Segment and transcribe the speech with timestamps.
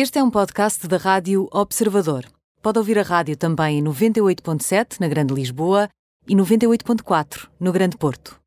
[0.00, 2.24] Este é um podcast da Rádio Observador.
[2.62, 5.88] Pode ouvir a rádio também em 98.7 na Grande Lisboa
[6.24, 8.38] e 98.4 no Grande Porto.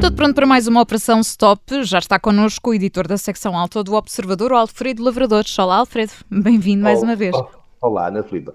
[0.00, 1.84] Tudo pronto para mais uma operação Stop.
[1.84, 5.44] Já está connosco o editor da secção alta do Observador, o Alfredo Lavrador.
[5.58, 6.12] Olá, Alfredo.
[6.30, 7.34] Bem-vindo mais uma vez.
[7.34, 8.50] Olá, Ana Filipe.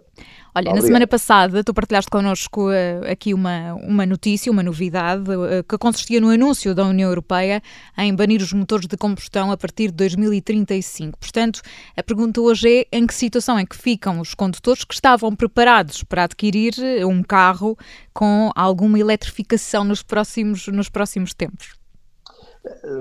[0.54, 0.76] Olha, Obrigado.
[0.76, 5.78] na semana passada tu partilhaste connosco uh, aqui uma, uma notícia, uma novidade, uh, que
[5.78, 7.62] consistia no anúncio da União Europeia
[7.98, 11.18] em banir os motores de combustão a partir de 2035.
[11.18, 11.62] Portanto,
[11.96, 16.04] a pergunta hoje é em que situação é que ficam os condutores que estavam preparados
[16.04, 17.78] para adquirir eh, um carro
[18.14, 21.81] com alguma eletrificação nos próximos, nos próximos tempos?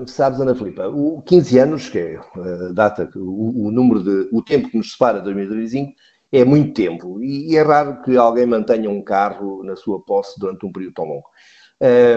[0.07, 4.41] Sabes, Ana Filipa, o 15 anos, que é a data, o, o número de, o
[4.41, 5.93] tempo que nos separa de 2035,
[6.31, 10.65] é muito tempo e é raro que alguém mantenha um carro na sua posse durante
[10.65, 11.25] um período tão longo.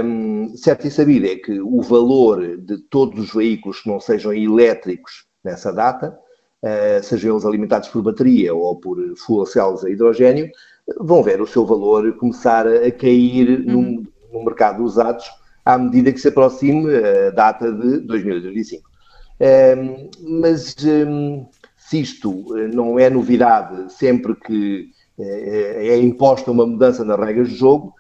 [0.05, 4.33] Um, certo e sabido é que o valor de todos os veículos que não sejam
[4.33, 6.17] elétricos nessa data,
[6.62, 10.50] uh, sejam eles alimentados por bateria ou por fuel cells a hidrogênio,
[11.00, 14.05] vão ver o seu valor começar a cair uhum.
[14.33, 15.27] no, no mercado de usados
[15.65, 18.91] à medida que se aproxime a data de 2035.
[19.41, 20.77] Um, mas
[21.77, 27.48] se isto eh, não é novidade sempre que eh, é imposta uma mudança nas regras
[27.48, 27.95] do jogo,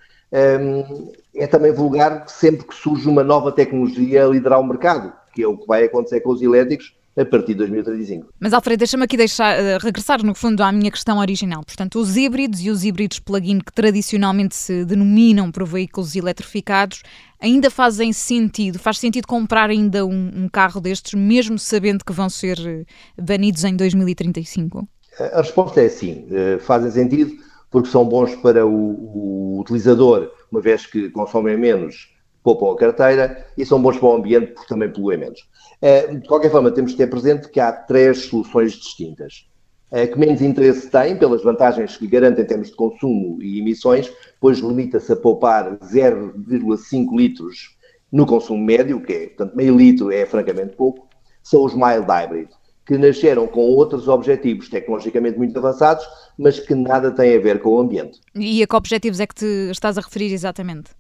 [1.32, 5.44] é também vulgar que sempre que surge uma nova tecnologia a liderar o mercado, que
[5.44, 8.28] é o que vai acontecer com os elétricos, a partir de 2035.
[8.40, 11.62] Mas Alfredo, deixa-me aqui deixar, uh, regressar no fundo à minha questão original.
[11.64, 17.02] Portanto, os híbridos e os híbridos plug-in que tradicionalmente se denominam por veículos eletrificados
[17.40, 18.78] ainda fazem sentido?
[18.78, 22.84] Faz sentido comprar ainda um, um carro destes, mesmo sabendo que vão ser eh,
[23.20, 24.88] banidos em 2035?
[25.32, 26.26] A resposta é sim,
[26.60, 27.36] fazem sentido
[27.70, 32.13] porque são bons para o, o utilizador, uma vez que consomem menos
[32.44, 35.40] poupam a carteira e são bons para o ambiente porque também poluem menos.
[35.82, 39.48] Eh, de qualquer forma, temos de ter presente que há três soluções distintas.
[39.90, 44.12] Eh, que menos interesse tem, pelas vantagens que garantem em termos de consumo e emissões,
[44.40, 47.76] pois limita-se a poupar 0,5 litros
[48.12, 51.08] no consumo médio, que é, portanto, meio litro é francamente pouco,
[51.42, 52.48] são os mild hybrid,
[52.86, 56.06] que nasceram com outros objetivos tecnologicamente muito avançados,
[56.38, 58.20] mas que nada têm a ver com o ambiente.
[58.34, 60.90] E a que objetivos é que te estás a referir exatamente?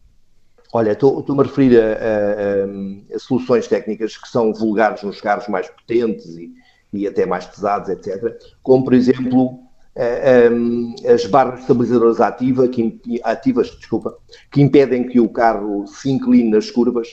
[0.76, 5.68] Olha, estou-me a referir a, a, a, soluções técnicas que são vulgares nos carros mais
[5.68, 6.52] potentes e,
[6.92, 8.36] e até mais pesados, etc.
[8.60, 9.60] Como, por exemplo,
[9.96, 14.18] a, as barras estabilizadoras ativa, que, ativas desculpa,
[14.50, 17.06] que impedem que o carro se incline nas curvas,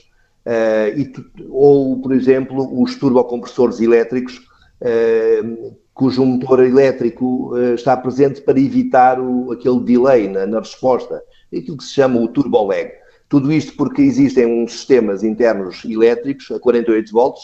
[0.48, 1.14] uh, e,
[1.48, 4.38] ou, por exemplo, os turbocompressores elétricos,
[4.82, 11.22] uh, cujo motor elétrico uh, está presente para evitar o, aquele delay na, na resposta,
[11.56, 13.01] aquilo que se chama o turbo lag.
[13.32, 17.42] Tudo isto porque existem uns sistemas internos elétricos a 48 volts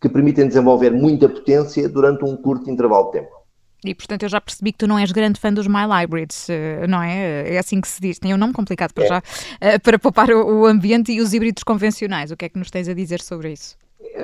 [0.00, 3.30] que permitem desenvolver muita potência durante um curto intervalo de tempo.
[3.84, 6.84] E portanto eu já percebi que tu não és grande fã dos Mile Hybrids, eh,
[6.88, 7.54] não é?
[7.54, 8.18] É assim que se diz.
[8.18, 9.06] Tem um nome complicado para é.
[9.06, 9.22] já,
[9.60, 12.32] eh, para poupar o ambiente e os híbridos convencionais.
[12.32, 13.76] O que é que nos tens a dizer sobre isso?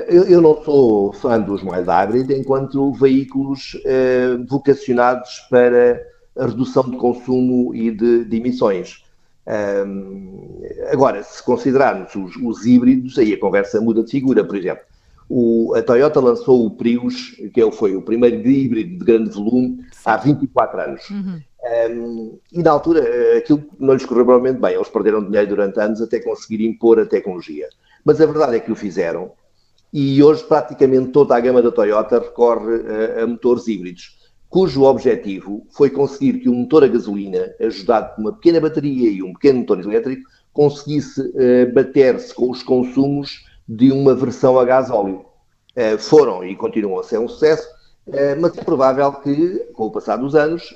[0.08, 6.02] Eu, eu não sou fã dos Mild Hybrid enquanto veículos eh, vocacionados para
[6.36, 9.03] a redução de consumo e de, de emissões.
[9.46, 14.44] Um, agora, se considerarmos os, os, híbridos, aí a conversa muda de figura.
[14.44, 14.84] Por exemplo,
[15.28, 19.84] o, a Toyota lançou o Prius, que é foi o primeiro híbrido de grande volume,
[20.04, 21.10] há 24 anos.
[21.10, 21.40] Uhum.
[21.64, 23.02] Um, e na altura
[23.38, 24.74] aquilo não lhes correu provavelmente bem.
[24.74, 27.68] Eles perderam dinheiro durante anos até conseguir impor a tecnologia.
[28.04, 29.32] Mas a verdade é que o fizeram
[29.92, 32.82] e hoje praticamente toda a gama da Toyota recorre
[33.18, 34.23] a, a motores híbridos
[34.54, 39.20] cujo objetivo foi conseguir que um motor a gasolina, ajudado por uma pequena bateria e
[39.20, 44.90] um pequeno motor elétrico, conseguisse uh, bater-se com os consumos de uma versão a gás
[44.90, 45.26] óleo.
[45.76, 47.68] Uh, foram e continuam a ser um sucesso,
[48.06, 50.72] uh, mas é provável que, com o passar dos anos,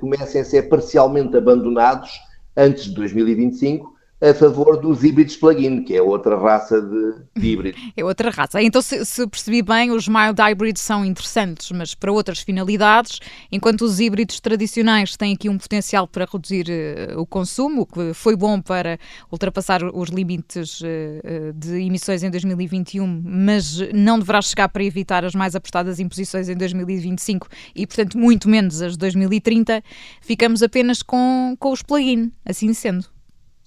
[0.00, 2.10] comecem a ser parcialmente abandonados
[2.56, 7.78] antes de 2025 a favor dos híbridos plug-in, que é outra raça de, de híbrido.
[7.96, 8.62] É outra raça.
[8.62, 13.18] Então, se, se, percebi bem, os mild hybrids são interessantes, mas para outras finalidades,
[13.50, 18.12] enquanto os híbridos tradicionais têm aqui um potencial para reduzir uh, o consumo, o que
[18.12, 18.98] foi bom para
[19.32, 25.34] ultrapassar os limites uh, de emissões em 2021, mas não deverá chegar para evitar as
[25.34, 29.82] mais apostadas imposições em 2025 e, portanto, muito menos as de 2030,
[30.20, 33.06] ficamos apenas com, com os plug-in, assim sendo.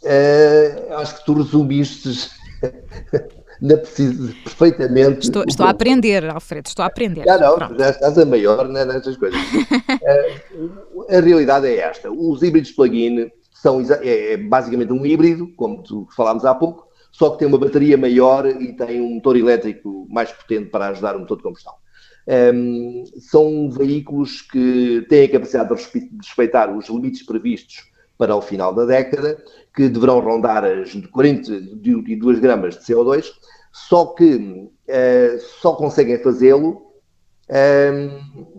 [0.03, 2.29] Uh, acho que tu resumiste
[3.61, 5.21] na precisa perfeitamente.
[5.21, 7.23] Estou, estou a aprender, Alfredo, estou a aprender.
[7.23, 7.79] Já não, Pronto.
[7.79, 9.39] já estás a maior né, nestas coisas.
[11.09, 15.81] a, a realidade é esta: os híbridos plug-in são é, é basicamente um híbrido, como
[15.81, 20.05] tu falámos há pouco, só que tem uma bateria maior e tem um motor elétrico
[20.09, 21.73] mais potente para ajudar o motor de combustão.
[22.27, 28.73] Um, são veículos que têm a capacidade de respeitar os limites previstos para o final
[28.73, 29.37] da década,
[29.75, 33.31] que deverão rondar as 42 gramas de CO2,
[33.71, 36.93] só que uh, só conseguem fazê-lo
[37.49, 38.53] um,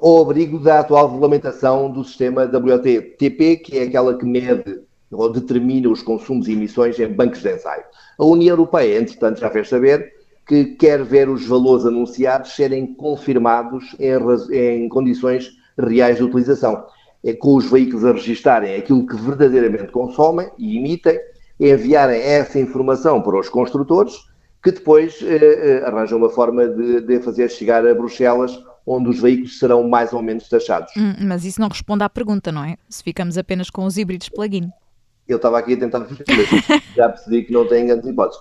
[0.00, 5.88] ao abrigo da atual regulamentação do sistema WTP, que é aquela que mede ou determina
[5.88, 7.84] os consumos e emissões em bancos de ensaio.
[8.18, 10.12] A União Europeia, entretanto, já fez saber
[10.46, 16.84] que quer ver os valores anunciados serem confirmados em, em condições reais de utilização,
[17.26, 21.18] é, com os veículos a registarem aquilo que verdadeiramente consomem e emitem,
[21.58, 24.14] enviarem essa informação para os construtores,
[24.62, 28.56] que depois eh, eh, arranjam uma forma de, de fazer chegar a Bruxelas
[28.86, 30.92] onde os veículos serão mais ou menos taxados.
[30.96, 32.76] Hum, mas isso não responde à pergunta, não é?
[32.88, 34.70] Se ficamos apenas com os híbridos plug-in.
[35.26, 36.46] Eu estava aqui a tentar responder,
[36.94, 38.40] já percebi que não tem grandes hipóteses.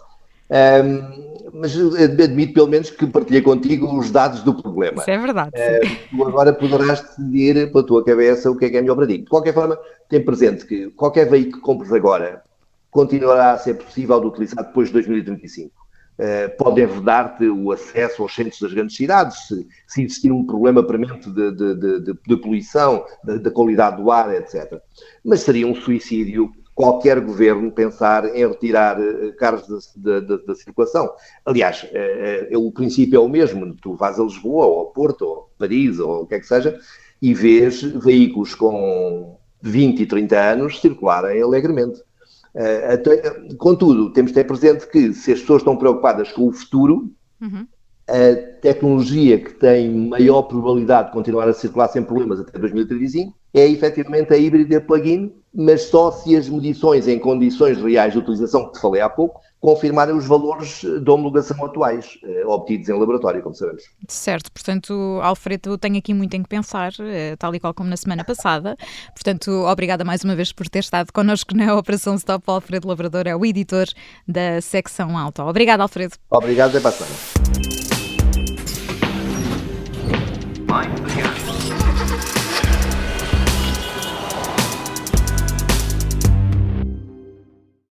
[0.49, 5.01] Um, mas admito pelo menos que partilhei contigo os dados do problema.
[5.01, 5.51] Isso é verdade.
[5.55, 9.07] Uh, tu agora poderás decidir pela tua cabeça o que é que é melhor para
[9.07, 9.19] ti.
[9.19, 12.43] De qualquer forma, tem presente que qualquer veículo que compres agora
[12.91, 15.71] continuará a ser possível de utilizar depois de 2035.
[16.17, 20.85] Uh, podem vedar-te o acesso aos centros das grandes cidades, se, se existir um problema
[20.85, 24.79] premente de, de, de, de poluição, da qualidade do ar, etc.
[25.23, 31.09] Mas seria um suicídio qualquer governo pensar em retirar uh, carros da, circulação.
[31.45, 33.73] Aliás, uh, uh, o princípio é o mesmo.
[33.75, 36.45] Tu vais a Lisboa, ou a Porto, ou a Paris, ou o que é que
[36.45, 36.77] seja,
[37.21, 42.03] e vês veículos com 20 e 30 anos circularem alegremente.
[42.89, 43.17] Até,
[43.57, 47.11] contudo, temos de ter presente que se as pessoas estão preocupadas com o futuro,
[47.41, 47.67] uhum.
[48.07, 53.67] A tecnologia que tem maior probabilidade de continuar a circular sem problemas até 2035 é
[53.67, 58.73] efetivamente a híbrida plug-in, mas só se as medições em condições reais de utilização, que
[58.73, 63.55] te falei há pouco, confirmarem os valores de homologação atuais, eh, obtidos em laboratório, como
[63.55, 63.83] sabemos.
[64.07, 67.97] Certo, portanto, Alfredo, tenho aqui muito em que pensar, eh, tal e qual como na
[67.97, 68.75] semana passada.
[69.15, 72.43] Portanto, obrigada mais uma vez por ter estado connosco na Operação Stop.
[72.45, 73.87] Alfredo Labrador é o editor
[74.27, 75.43] da secção Alta.
[75.45, 76.13] Obrigada, Alfredo.
[76.29, 77.34] Obrigado, a semana.